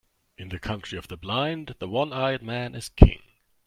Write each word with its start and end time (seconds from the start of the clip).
In 0.35 0.49
the 0.49 0.57
country 0.57 0.97
of 0.97 1.09
the 1.09 1.15
blind, 1.15 1.75
the 1.77 1.87
one-eyed 1.87 2.41
man 2.41 2.73
is 2.73 2.89
king. 2.89 3.21